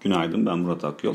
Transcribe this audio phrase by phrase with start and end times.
[0.00, 1.14] Günaydın ben Murat Akyol.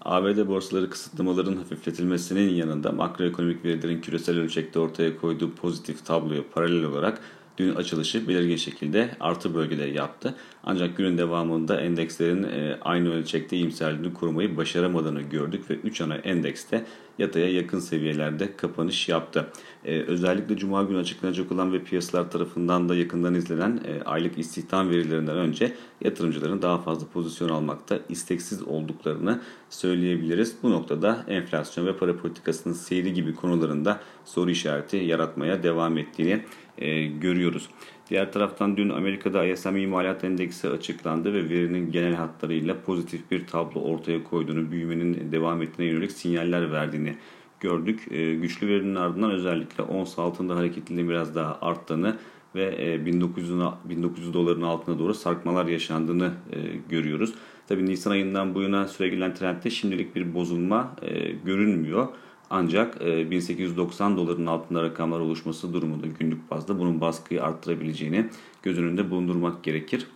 [0.00, 7.20] ABD borsaları kısıtlamaların hafifletilmesinin yanında makroekonomik verilerin küresel ölçekte ortaya koyduğu pozitif tabloya paralel olarak
[7.58, 10.34] dün açılışı belirgin şekilde artı bölgede yaptı.
[10.64, 16.84] Ancak günün devamında endekslerin e, aynı ölçekte iyimserliğini korumayı başaramadığını gördük ve 3 ana endekste
[17.18, 19.50] yataya yakın seviyelerde kapanış yaptı.
[19.84, 24.90] Ee, özellikle Cuma günü açıklanacak olan ve piyasalar tarafından da yakından izlenen e, aylık istihdam
[24.90, 25.72] verilerinden önce
[26.04, 29.40] yatırımcıların daha fazla pozisyon almakta isteksiz olduklarını
[29.70, 30.56] söyleyebiliriz.
[30.62, 36.44] Bu noktada enflasyon ve para politikasının seyri gibi konularında soru işareti yaratmaya devam ettiğini
[36.78, 37.68] e, görüyoruz.
[38.10, 43.80] Diğer taraftan dün Amerika'da ISM imalat endeksi açıklandı ve verinin genel hatlarıyla pozitif bir tablo
[43.80, 47.16] ortaya koyduğunu, büyümenin devam ettiğine yönelik sinyaller verdiğini
[47.60, 48.12] gördük.
[48.12, 52.16] E, güçlü verinin ardından özellikle ons altında hareketliliğin biraz daha arttığını
[52.54, 57.34] ve 1900, e, 1900 doların altına doğru sarkmalar yaşandığını e, görüyoruz.
[57.68, 62.08] Tabi Nisan ayından bu yana süregelen trendde şimdilik bir bozulma e, görünmüyor.
[62.50, 68.26] Ancak 1890 e, doların altında rakamlar oluşması durumunda günlük bazda bunun baskıyı arttırabileceğini
[68.62, 70.06] göz önünde bulundurmak gerekir.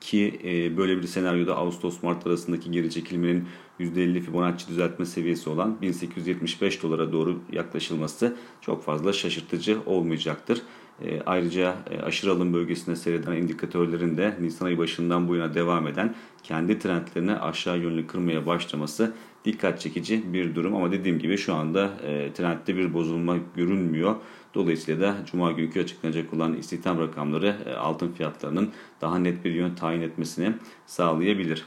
[0.00, 3.48] Ki e, böyle bir senaryoda Ağustos-Mart arasındaki geri çekilmenin
[3.80, 10.62] %50 Fibonacci düzeltme seviyesi olan 1875 dolara doğru yaklaşılması çok fazla şaşırtıcı olmayacaktır.
[11.02, 16.14] E, ayrıca aşırı alım bölgesinde seyreden indikatörlerin de Nisan ayı başından bu yana devam eden
[16.42, 21.90] kendi trendlerini aşağı yönlü kırmaya başlaması dikkat çekici bir durum ama dediğim gibi şu anda
[22.06, 24.16] e, trendde bir bozulma görünmüyor.
[24.54, 29.74] Dolayısıyla da Cuma günkü açıklanacak olan istihdam rakamları e, altın fiyatlarının daha net bir yön
[29.74, 30.52] tayin etmesini
[30.86, 31.64] sağlayabilir.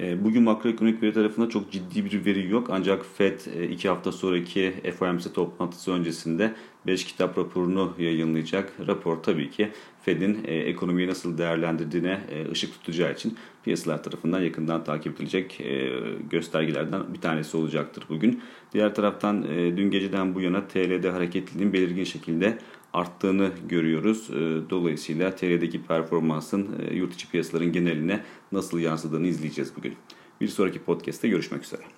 [0.00, 4.12] E, bugün makroekonomik veri tarafında çok ciddi bir veri yok ancak FED 2 e, hafta
[4.12, 6.54] sonraki FOMC toplantısı öncesinde
[6.88, 8.72] 5 kitap raporunu yayınlayacak.
[8.86, 9.70] Rapor tabii ki
[10.02, 12.20] Fed'in e, ekonomiyi nasıl değerlendirdiğine
[12.52, 15.62] ışık tutacağı için piyasalar tarafından yakından takip edilecek
[16.30, 18.40] göstergelerden bir tanesi olacaktır bugün.
[18.72, 22.58] Diğer taraftan dün geceden bu yana TL'de hareketliliğin belirgin şekilde
[22.92, 24.30] arttığını görüyoruz.
[24.30, 29.94] Ee, dolayısıyla TL'deki performansın e, yurt içi piyasaların geneline nasıl yansıdığını izleyeceğiz bugün.
[30.40, 31.97] Bir sonraki podcast'te görüşmek üzere.